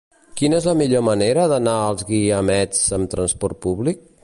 Quina 0.39 0.55
és 0.59 0.67
la 0.69 0.73
millor 0.79 1.03
manera 1.07 1.43
d'anar 1.51 1.77
als 1.91 2.07
Guiamets 2.09 2.83
amb 2.99 3.15
trasport 3.15 3.63
públic? 3.67 4.05